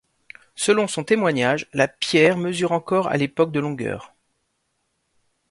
[0.55, 4.15] Selon son témoignage, la pierre mesure encore à l'époque de longueur.